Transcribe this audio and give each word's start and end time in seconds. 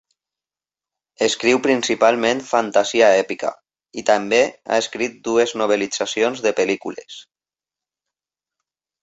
Escriu 1.25 1.59
principalment 1.67 2.41
fantasia 2.51 3.09
èpica, 3.17 3.51
i 4.03 4.05
també 4.09 4.41
ha 4.49 4.81
escrit 4.85 5.21
dues 5.29 5.55
novel·litzacions 5.63 6.43
de 6.49 6.57
pel·lícules. 6.63 7.21